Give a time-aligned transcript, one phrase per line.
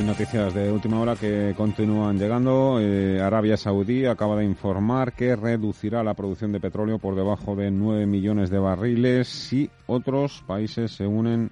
[0.00, 2.80] Hay noticias de última hora que continúan llegando.
[2.80, 7.70] Eh, Arabia Saudí acaba de informar que reducirá la producción de petróleo por debajo de
[7.70, 11.50] 9 millones de barriles si otros países se unen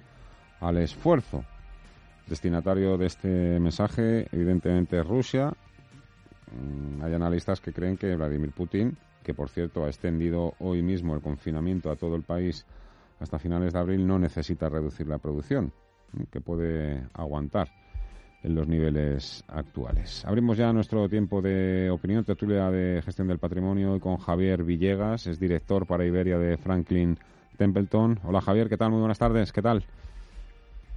[0.61, 1.45] al esfuerzo.
[2.25, 5.53] Destinatario de este mensaje, evidentemente, Rusia.
[6.51, 11.13] Mm, hay analistas que creen que Vladimir Putin, que por cierto ha extendido hoy mismo
[11.13, 12.65] el confinamiento a todo el país
[13.19, 15.71] hasta finales de abril, no necesita reducir la producción,
[16.31, 17.78] que puede aguantar
[18.43, 20.23] en los niveles actuales.
[20.25, 25.39] Abrimos ya nuestro tiempo de opinión, tertulia de gestión del patrimonio con Javier Villegas, es
[25.39, 27.17] director para Iberia de Franklin
[27.57, 28.19] Templeton.
[28.23, 28.91] Hola Javier, ¿qué tal?
[28.91, 29.83] Muy buenas tardes, ¿qué tal?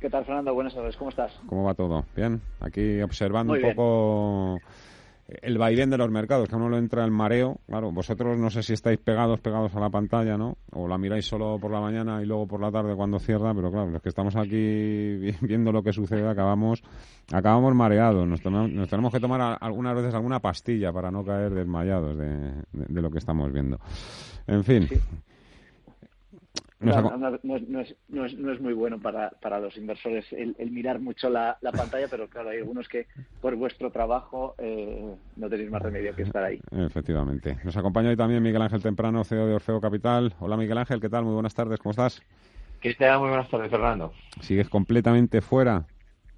[0.01, 0.55] ¿Qué tal Fernando?
[0.55, 1.33] Buenas tardes, ¿cómo estás?
[1.47, 2.05] ¿Cómo va todo?
[2.17, 4.61] Bien, aquí observando un poco
[5.29, 7.61] el vaivén de los mercados, que a uno lo entra el mareo.
[7.67, 10.59] Claro, vosotros no sé si estáis pegados, pegados a la pantalla, ¿no?
[10.73, 13.71] O la miráis solo por la mañana y luego por la tarde cuando cierra, pero
[13.71, 16.83] claro, los que estamos aquí viendo lo que sucede acabamos
[17.33, 18.27] acabamos mareados.
[18.27, 23.03] Nos, nos tenemos que tomar algunas veces alguna pastilla para no caer desmayados de, de,
[23.03, 23.79] lo que estamos viendo.
[24.47, 24.89] En fin.
[26.83, 32.51] No, es, muy bueno para, para los inversores el, mirar mucho la, pantalla, pero claro,
[32.51, 33.07] hay algunos que
[33.41, 36.61] por vuestro trabajo eh, no tenéis más remedio que estar ahí.
[36.73, 37.59] Efectivamente.
[37.65, 40.35] Nos acompaña hoy también Miguel Ángel Temprano, CEO de Orfeo Capital.
[40.41, 41.25] Hola Miguel Ángel, ¿qué tal?
[41.25, 42.23] Muy buenas tardes, ¿cómo estás?
[42.81, 43.21] ¿Qué tal?
[43.21, 44.13] Muy buenas tardes, Fernando.
[44.41, 45.87] ¿Sigues completamente fuera?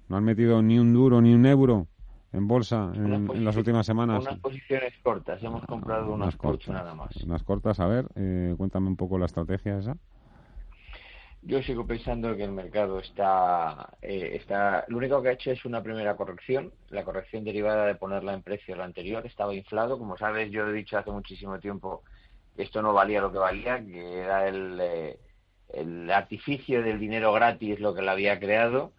[0.07, 1.87] ¿No han metido ni un duro ni un euro?
[2.35, 4.21] en bolsa en, las últimas semanas?
[4.21, 7.15] Unas posiciones cortas, hemos comprado unas, cortas nada más.
[7.23, 9.95] Unas cortas, a ver, eh, cuéntame un poco la estrategia esa.
[11.47, 14.83] Yo sigo pensando que el mercado está, eh, está.
[14.87, 16.73] Lo único que ha hecho es una primera corrección.
[16.89, 19.99] La corrección derivada de ponerla en precio la anterior estaba inflado.
[19.99, 22.01] Como sabes, yo he dicho hace muchísimo tiempo
[22.55, 25.19] que esto no valía lo que valía, que era el, eh,
[25.69, 28.93] el artificio del dinero gratis lo que la había creado.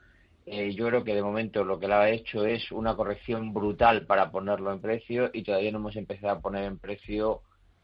[0.47, 4.07] Eh, yo creo que de momento lo que la ha hecho es una corrección brutal
[4.07, 7.43] para ponerlo en precio y todavía no hemos empezado a poner en precio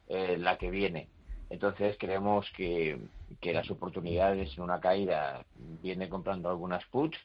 [0.09, 1.09] la que viene.
[1.53, 2.99] Entonces creemos que,
[3.43, 5.45] las oportunidades en una caída
[5.83, 7.19] viene comprando algunas puts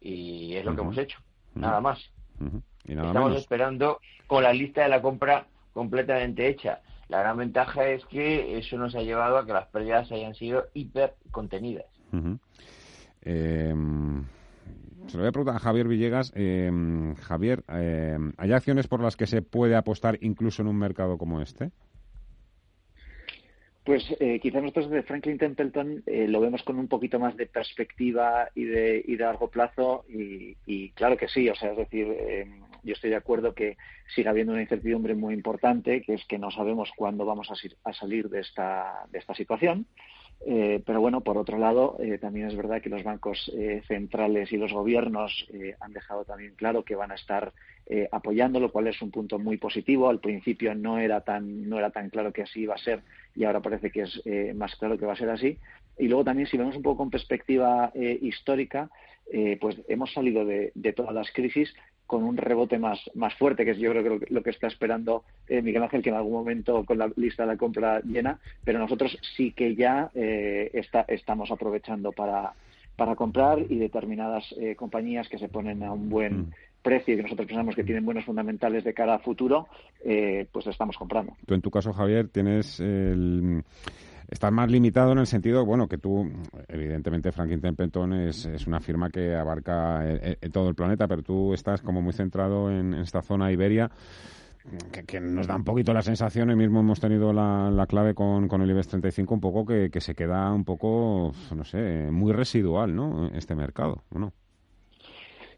[0.00, 1.20] y es lo que hemos hecho,
[1.54, 2.10] nada más.
[2.84, 6.80] Estamos esperando con la lista de la compra completamente hecha.
[7.08, 10.66] La gran ventaja es que eso nos ha llevado a que las pérdidas hayan sido
[10.74, 11.86] hiper contenidas.
[13.22, 14.24] Em,
[15.06, 16.32] se lo voy a preguntar a Javier Villegas.
[16.34, 21.16] Em, Javier, em, ¿hay acciones por las que se puede apostar incluso en un mercado
[21.16, 21.70] como este?
[23.88, 27.46] Pues eh, quizás nosotros de Franklin Templeton eh, lo vemos con un poquito más de
[27.46, 32.06] perspectiva y de, y de largo plazo y, claro que sí, o sea, es decir,
[32.06, 32.46] eh,
[32.82, 33.78] yo estoy de acuerdo que
[34.14, 37.54] sigue habiendo una incertidumbre muy importante, que es que no sabemos cuándo vamos a,
[37.88, 39.86] a salir de esta, de esta situación.
[40.46, 44.52] Eh, pero bueno, por otro lado, eh, también es verdad que los bancos eh, centrales
[44.52, 45.46] y los gobiernos
[45.80, 47.52] han dejado también claro que van a estar
[48.12, 50.10] apoyando, lo cual es un punto muy positivo.
[50.10, 53.00] Al principio no era tan no era tan claro que así iba a ser
[53.34, 54.22] y ahora parece que es
[54.54, 55.58] más claro que va a ser así.
[55.98, 58.90] Y luego también, si vemos un poco con perspectiva histórica,
[59.58, 61.74] pues hemos salido de, de todas las crisis
[62.08, 65.24] con un rebote más, más fuerte, que es yo creo que lo, que está esperando
[65.46, 68.78] eh, Miguel Ángel, que en algún momento con la lista de la compra llena, pero
[68.78, 72.54] nosotros sí que ya eh, está, estamos aprovechando para,
[72.96, 76.52] para comprar y determinadas eh, compañías que se ponen a un buen mm.
[76.80, 79.68] precio y que nosotros pensamos que tienen buenos fundamentales de cara a futuro,
[80.02, 81.36] pues estamos comprando.
[81.46, 83.62] Tú en tu caso, Javier, tienes el
[84.28, 86.30] Estás más limitado en el sentido, bueno, que tú,
[86.68, 90.04] evidentemente Franklin Templeton es, es una firma que abarca
[90.52, 93.90] todo el planeta, pero tú estás como muy centrado en, esta zona Iberia.
[95.06, 98.60] Que, nos da un poquito la sensación, hoy mismo hemos tenido la, clave con, con,
[98.60, 103.28] el IBEX 35, un poco que, se queda un poco, no sé, muy residual, ¿no?
[103.28, 104.34] Este mercado, ¿no?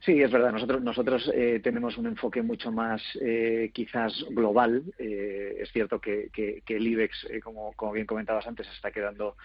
[0.00, 0.50] Sí, es verdad.
[0.50, 4.82] Nosotros, nosotros eh, tenemos un enfoque mucho más eh, quizás global.
[4.98, 6.30] Eh, es cierto que,
[6.66, 9.36] el IBEX, como, como, bien comentabas antes, está quedando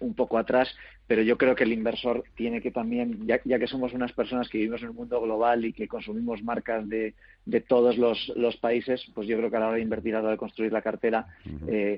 [0.00, 0.74] un poco atrás,
[1.06, 4.58] pero yo creo que el inversor tiene que también, ya, que somos unas personas que
[4.58, 7.14] vivimos en un mundo global y que consumimos marcas de,
[7.44, 10.18] de todos los, los, países, pues yo creo que a la hora de invertir, a
[10.18, 11.26] la hora de construir la cartera,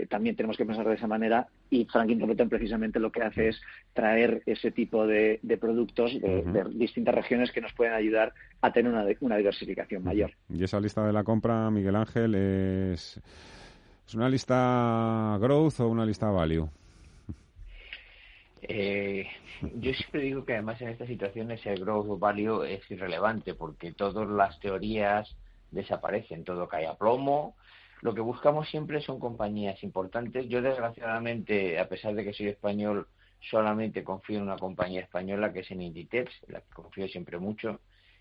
[0.08, 3.61] también tenemos que pensar de esa manera y Franklin Templeton precisamente lo que hace es
[3.93, 8.92] traer ese tipo de, productos de, de distintas regiones que nos pueden ayudar a tener
[8.92, 10.32] una, una diversificación mayor.
[10.48, 13.20] Y esa lista de la compra, Miguel Ángel, es,
[14.06, 16.69] ¿es una lista growth o una lista value?
[18.62, 19.26] Eh,
[19.76, 23.92] yo siempre digo que además en estas situaciones el growth o value es irrelevante porque
[23.92, 25.34] todas las teorías
[25.70, 27.56] desaparecen, todo cae a plomo.
[28.02, 30.48] Lo que buscamos siempre son compañías importantes.
[30.48, 33.06] Yo desgraciadamente, a pesar de que soy español,
[33.40, 37.81] solamente confío en una compañía española que es en Inditex, la que confío siempre mucho,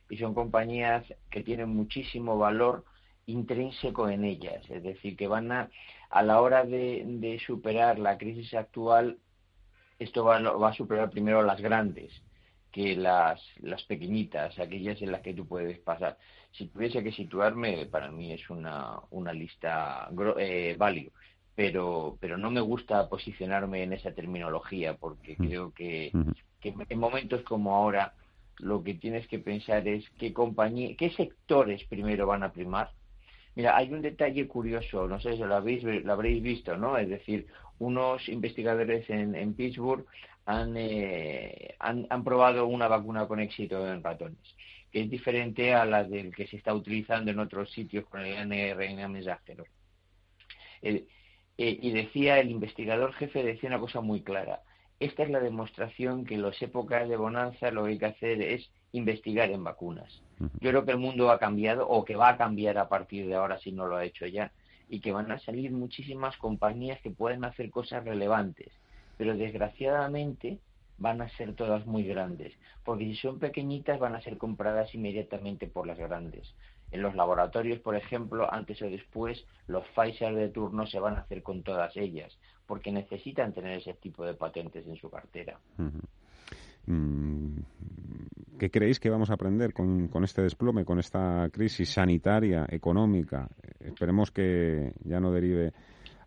[0.10, 2.86] y son compañías que tienen muchísimo valor
[3.26, 5.70] intrínseco en ellas, es decir, que van a,
[6.10, 9.20] a la hora de, superar la crisis actual,
[10.00, 12.12] esto va, va, a superar primero las grandes
[12.72, 16.18] que las, las pequeñitas, aquellas en las que tú puedes pasar.
[16.52, 20.76] Si tuviese que situarme, para mí es una, una lista eh,
[21.60, 26.10] pero, pero no me gusta posicionarme en esa terminología porque creo que,
[26.64, 28.14] en momentos como ahora
[28.60, 32.92] lo que tienes que pensar es qué compañía, qué sectores primero van a primar.
[33.56, 36.98] Mira, hay un detalle curioso, no sé si lo, habéis, lo habréis visto, ¿no?
[36.98, 37.48] Es decir,
[37.80, 40.06] unos investigadores en, en Pittsburgh
[40.46, 44.56] han, eh, han, han, probado una vacuna con éxito en ratones,
[44.94, 48.38] que es diferente a la del que se está utilizando en otros sitios con el
[48.38, 49.66] ARN mensajero.
[50.82, 51.06] El,
[51.62, 54.62] eh, y decía el investigador jefe, decía una cosa muy clara.
[55.02, 58.42] Esta es la demostración que en las épocas de bonanza lo que hay que hacer
[58.42, 60.22] es investigar en vacunas.
[60.40, 63.36] Yo creo que el mundo ha cambiado o que va a cambiar a partir de
[63.36, 64.54] ahora si no lo ha hecho ya
[64.88, 68.72] y que van a salir muchísimas compañías que pueden hacer cosas relevantes,
[69.18, 70.60] pero desgraciadamente
[70.98, 72.54] van a ser todas muy grandes,
[72.86, 76.56] porque si son pequeñitas van a ser compradas inmediatamente por las grandes.
[76.92, 81.22] En los laboratorios, por ejemplo, antes o después, los Pfizer de turno se van a
[81.22, 85.60] hacer con todas ellas, porque necesitan tener ese tipo de patentes en su cartera.
[86.88, 87.60] Mm,
[88.58, 93.48] ¿Qué creéis que vamos a aprender con, con, este desplome, con esta crisis sanitaria, económica?
[93.80, 95.72] Esperemos que ya no derive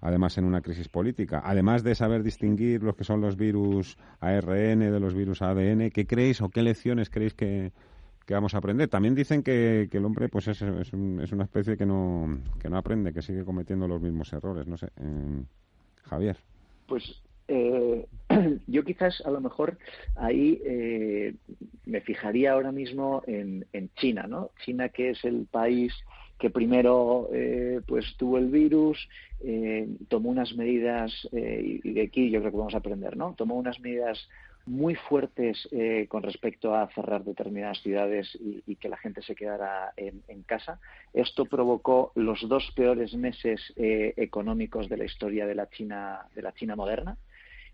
[0.00, 1.42] además en una crisis política.
[1.44, 6.06] Además de saber distinguir los que son los virus ARN de los virus ADN, ¿qué
[6.06, 7.72] creéis o qué lecciones creéis que,
[8.32, 8.88] que vamos a aprender.
[8.88, 13.12] También dicen que, el hombre pues es, es, una especie que no, que no aprende,
[13.12, 14.66] que sigue cometiendo los mismos errores.
[14.66, 15.42] No sé, eh,
[16.04, 16.38] Javier.
[16.86, 18.06] Pues eh,
[18.66, 19.76] yo quizás a lo mejor
[20.16, 21.34] ahí eh,
[21.84, 24.50] me fijaría ahora mismo en, en, China, ¿no?
[24.64, 25.92] China que es el país
[26.38, 27.28] que primero
[27.86, 28.98] pues tuvo el virus,
[30.08, 33.34] tomó unas medidas y de aquí yo creo que vamos a aprender, ¿no?
[33.38, 34.18] Tomó unas medidas
[34.66, 39.92] muy fuertes eh, con respecto a cerrar determinadas ciudades y, que la gente se quedara
[39.96, 40.80] en, casa.
[41.12, 46.42] Esto provocó los dos peores meses eh, económicos de la historia de la China, de
[46.42, 47.16] la China moderna.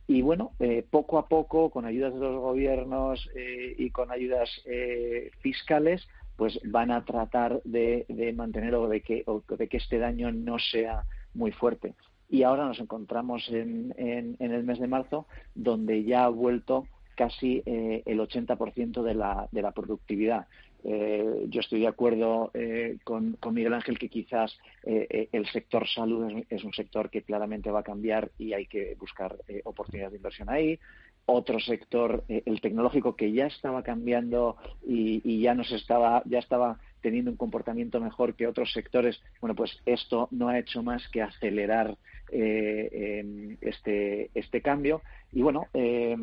[0.06, 3.28] Y bueno, eh, poco a poco, con ayudas de los gobiernos
[3.76, 4.50] y con ayudas
[5.40, 6.06] fiscales,
[6.36, 10.58] pues van a tratar de, mantener o de que, o de que este daño no
[10.58, 11.94] sea muy fuerte
[12.28, 17.62] y ahora nos encontramos en, en, el mes de marzo donde ya ha vuelto casi
[17.66, 20.46] eh, el 80% de la, de la productividad.
[20.84, 26.44] Eh, yo estoy de acuerdo eh, con, con, Miguel Ángel que quizás el sector salud
[26.48, 30.48] es, un sector que claramente va a cambiar y hay que buscar oportunidades de inversión
[30.48, 30.78] ahí.
[31.26, 34.56] Otro sector, el tecnológico, que ya estaba cambiando
[34.86, 39.20] y, y, ya nos estaba, ya estaba teniendo un comportamiento mejor que otros sectores.
[39.40, 41.96] Bueno, pues esto no ha hecho más que acelerar
[42.30, 45.02] eh, este, este cambio.
[45.32, 46.16] Y bueno, eh,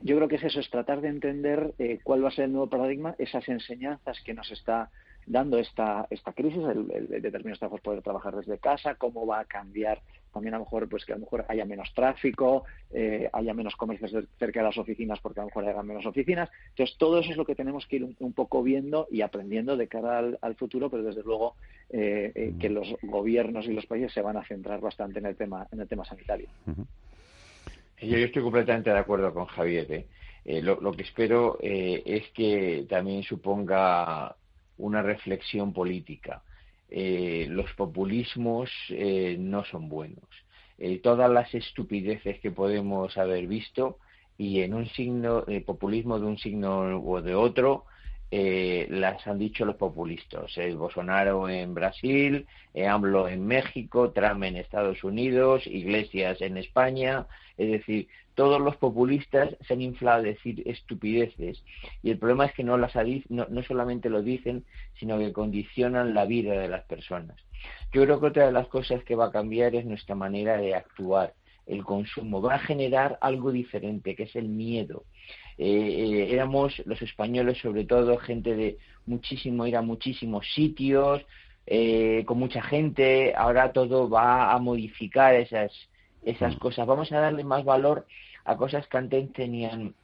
[0.00, 2.52] yo creo que es eso, es tratar de entender eh, cuál va a ser el
[2.52, 4.90] nuevo paradigma, esas enseñanzas que nos está
[5.26, 9.40] dando esta, esta crisis, el, el, el determinados trabajos poder trabajar desde casa, cómo va
[9.40, 10.00] a cambiar
[10.34, 13.76] también a lo mejor pues que a lo mejor haya menos tráfico, eh, haya menos
[13.76, 16.50] comercios cerca de las oficinas porque a lo mejor haya menos oficinas.
[16.70, 19.86] Entonces todo eso es lo que tenemos que ir un, poco viendo y aprendiendo de
[19.86, 21.54] cara al, futuro, pero desde luego
[21.88, 25.36] eh, eh, que los gobiernos y los países se van a centrar bastante en el
[25.36, 26.48] tema en el tema sanitario.
[28.02, 30.06] Yo, estoy completamente de acuerdo con Javier.
[30.44, 34.36] Lo, lo, que espero es que también suponga
[34.78, 36.42] una reflexión política
[36.96, 40.28] eh, los populismos eh, no son buenos.
[40.78, 43.98] Eh, todas las estupideces que podemos haber visto
[44.38, 47.86] y en un signo, populismo de un signo o de otro,
[48.36, 50.58] eh, las han dicho los populistas.
[50.58, 57.28] El Bolsonaro en Brasil, eh, AMLO en México, Trump en Estados Unidos, Iglesias en España.
[57.56, 61.62] Es decir, todos los populistas se han inflado a decir estupideces.
[62.02, 62.96] Y el problema es que no, las
[63.28, 64.64] no, no solamente lo dicen,
[64.98, 67.36] sino que condicionan la vida de las personas.
[67.92, 70.74] Yo creo que otra de las cosas que va a cambiar es nuestra manera de
[70.74, 71.34] actuar
[71.66, 75.04] el consumo, va a generar algo diferente, que es el miedo.
[75.58, 81.24] Eh, eh, éramos los españoles, sobre todo, gente de muchísimo, ir a muchísimos sitios,
[81.66, 85.72] eh, con mucha gente, ahora todo va a modificar esas,
[86.24, 86.58] esas mm.
[86.58, 86.86] cosas.
[86.86, 88.06] Vamos a darle más valor
[88.44, 89.94] a cosas que antes tenían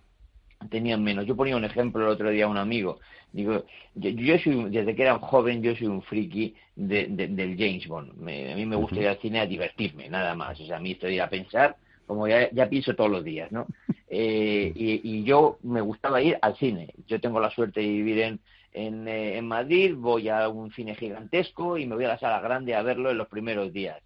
[0.68, 1.26] tenían menos.
[1.26, 2.98] Yo ponía un ejemplo el otro día a un amigo.
[3.32, 3.64] Digo,
[3.94, 8.10] yo, soy, desde que era joven, yo soy un friki de, del James Bond.
[8.10, 10.60] a mí me gusta ir al cine a divertirme, nada más.
[10.60, 11.76] O sea, a mí estoy a pensar,
[12.10, 13.66] como ya, ya pienso todos los días, ¿no?
[14.12, 16.92] Eh, y, yo me gustaba ir al cine.
[17.06, 18.40] Yo tengo la suerte de vivir en,
[18.72, 22.40] en, eh, en Madrid, voy a un cine gigantesco y me voy a la sala
[22.40, 24.02] grande a verlo en los primeros días.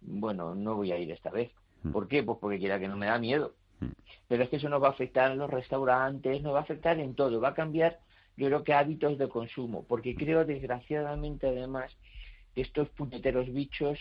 [0.00, 1.50] Bueno, no voy a ir esta vez.
[1.92, 2.22] ¿Por qué?
[2.22, 3.54] Pues porque quiera que no me da miedo.
[4.28, 7.00] Pero es que eso nos va a afectar en los restaurantes, nos va a afectar
[7.00, 7.98] en todo, va a cambiar,
[8.36, 11.90] yo creo que hábitos de consumo, porque creo desgraciadamente además
[12.54, 13.98] que estos puñeteros bichos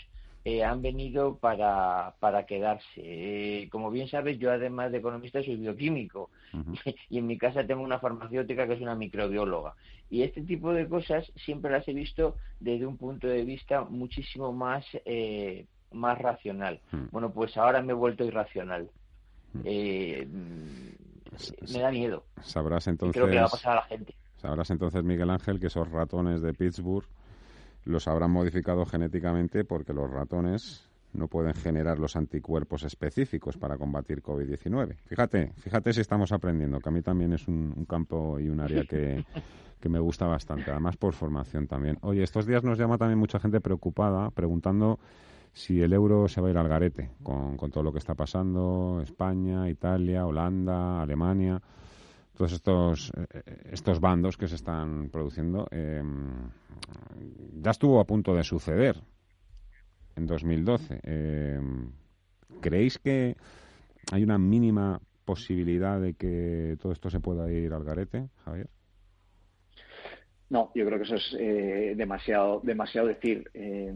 [0.50, 2.86] eh, han venido para, para quedarse.
[2.96, 6.30] Eh, como bien sabes, yo además de economista soy bioquímico
[7.10, 9.76] y en mi casa tengo una farmacéutica que es una microbióloga.
[10.10, 14.54] Y este tipo de cosas siempre las he visto desde un punto de vista muchísimo
[14.54, 16.80] más, eh, más racional.
[17.12, 18.90] Bueno, pues ahora me he vuelto irracional.
[19.66, 20.26] Eh,
[21.74, 22.24] me da miedo.
[22.42, 23.18] Sabrás entonces.
[23.18, 24.16] Creo que le va a pasar a la gente.
[24.38, 27.06] Sabrás entonces, Miguel Ángel, que esos ratones de Pittsburgh
[27.88, 34.22] los habrán modificado genéticamente porque los ratones no pueden generar los anticuerpos específicos para combatir
[34.22, 34.98] COVID-19.
[35.06, 38.84] Fíjate, fíjate si estamos aprendiendo, que a mí también es un, campo y un área
[38.84, 39.26] que,
[39.80, 41.98] que, me gusta bastante, además por formación también.
[42.02, 45.00] Oye, estos días nos llama también mucha gente preocupada, preguntando
[45.58, 49.02] si el euro se va a ir al garete con, todo lo que está pasando,
[49.04, 51.60] España, Italia, Holanda, Alemania,
[52.38, 56.50] todos estos, eh, estos bandos que se están produciendo, em,
[57.64, 58.96] ya estuvo a punto de suceder
[60.16, 61.00] en 2012.
[61.04, 61.92] Em,
[62.62, 63.36] ¿Creéis que
[64.12, 68.70] hay una mínima posibilidad de que todo esto se pueda ir al garete, Javier?
[70.50, 73.50] No, yo creo que eso es eh, demasiado, demasiado decir.
[73.54, 73.94] Eh,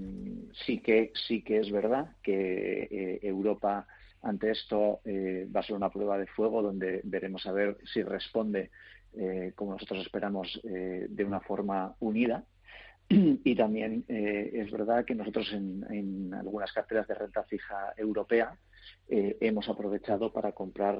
[0.65, 3.88] sí que sí que es verdad que eh, Europa
[4.22, 8.72] ante esto va a ser una prueba de fuego donde veremos a ver si responde
[9.56, 12.44] como nosotros esperamos de una forma unida.
[13.10, 18.56] Y también es verdad que nosotros en, en, algunas carteras de renta fija europea
[19.10, 21.00] hemos aprovechado para comprar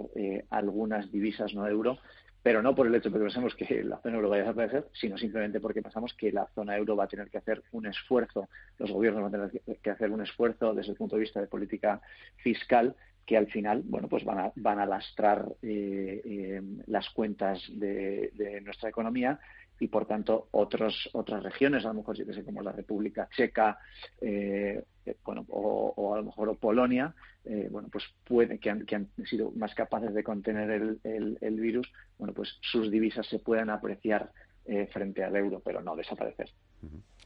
[0.50, 2.00] algunas divisas no euro
[2.44, 4.88] pero no por el hecho de que pensemos que la zona euro vaya a desaparecer,
[4.94, 8.50] sino simplemente porque pensamos que la zona euro va a tener que hacer un esfuerzo,
[8.80, 11.48] los gobiernos van a tener que hacer un esfuerzo desde el punto de vista de
[11.48, 12.02] política
[12.38, 17.62] fiscal que al final, bueno, pues van a, van a lastrar eh, eh, las cuentas
[17.70, 19.40] de, nuestra economía
[19.80, 23.28] y por tanto otros otras regiones a lo mejor yo que sé como la República
[23.36, 23.80] Checa
[24.22, 24.84] eh,
[25.24, 29.52] bueno o, a lo mejor Polonia eh, bueno pues puede que han, que han sido
[29.56, 34.32] más capaces de contener el, el, virus bueno pues sus divisas se puedan apreciar
[34.66, 36.52] eh, frente al euro pero no desaparecer.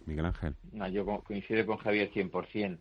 [0.05, 0.55] Miguel Ángel.
[0.93, 2.79] Yo coincido con Javier 100%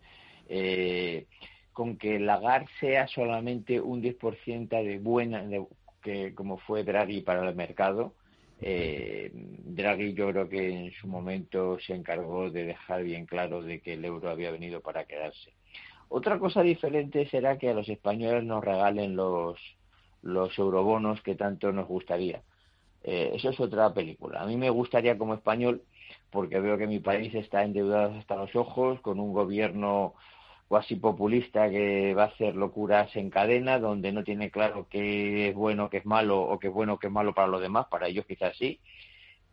[0.48, 1.26] eh,
[1.74, 5.66] con que el lagar sea solamente un 10% de buena de,
[6.02, 8.14] que como fue Draghi para el mercado
[8.60, 13.80] eh, Draghi yo creo que en su momento se encargó de dejar bien claro de
[13.80, 15.52] que el euro había venido para quedarse.
[16.08, 19.58] Otra cosa diferente será que a los españoles nos regalen los,
[20.22, 22.42] los eurobonos que tanto nos gustaría.
[23.02, 24.40] Eh, eso es otra película.
[24.40, 25.82] A mí me gustaría como español,
[26.30, 30.14] porque veo que mi país está endeudado hasta los ojos, con un gobierno
[30.68, 35.54] cuasi populista que va a hacer locuras en cadena, donde no tiene claro qué es
[35.54, 38.08] bueno, qué es malo, o qué es bueno, qué es malo para los demás, para
[38.08, 38.80] ellos quizás sí,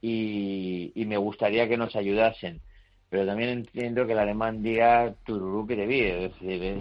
[0.01, 2.61] y, me gustaría que nos ayudasen.
[3.09, 6.79] Pero también entiendo que el alemán diga tururú que te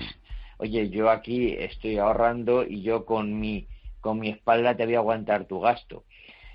[0.58, 3.66] oye, yo aquí estoy ahorrando y yo con mi,
[4.00, 6.04] con mi espalda te voy a aguantar tu gasto.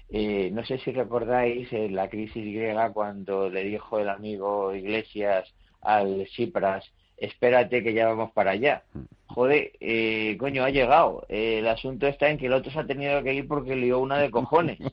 [0.09, 5.51] Eh, no sé si recordáis eh, la crisis griega cuando le dijo el amigo Iglesias
[5.81, 8.83] al Cipras espérate que ya vamos para allá.
[8.93, 8.99] Mm.
[9.27, 11.25] Joder, eh, coño, ha llegado.
[11.29, 13.99] Eh, el asunto está en que el otro se ha tenido que ir porque lió
[13.99, 14.79] una de cojones.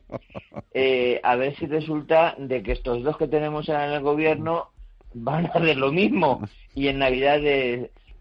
[0.75, 4.71] Eh, a ver si resulta de que estos dos que tenemos en el gobierno
[5.13, 6.41] van a hacer lo mismo
[6.73, 7.41] y en Navidad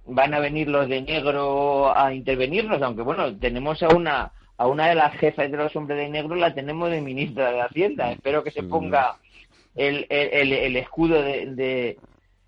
[0.05, 4.89] van a venir los de negro a intervenirnos, aunque bueno, tenemos a una a una
[4.89, 8.13] de las jefas de los hombres de negro la tenemos de ministra de Hacienda.
[8.13, 9.17] Espero que se ponga
[9.75, 11.99] el, el, el, escudo de, de,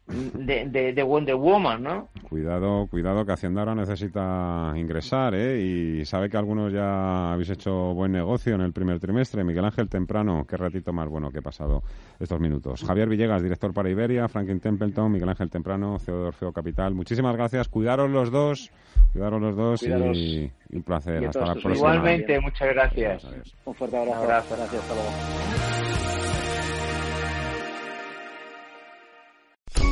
[0.07, 2.09] de, Wonder Woman, ¿no?
[2.29, 5.61] Cuidado, cuidado que Hacienda ahora necesita ingresar, ¿eh?
[5.61, 9.45] Y sabe que algunos ya habéis hecho buen negocio en el primer trimestre.
[9.45, 11.83] Miguel Ángel Temprano, qué ratito más bueno que he pasado
[12.21, 12.85] estos minutos.
[12.85, 16.95] Javier Villegas, director para Iberia, Franklin Templeton, Miguel Ángel Temprano, CEO de Orfeo Capital.
[16.95, 18.71] Muchísimas gracias, cuidaros los dos,
[19.13, 21.27] cuidaros los dos y, un placer.
[21.27, 21.75] Hasta la próxima.
[21.75, 23.27] Igualmente, muchas gracias.
[23.65, 24.55] Un fuerte abrazo.
[24.57, 26.24] Gracias, hasta luego.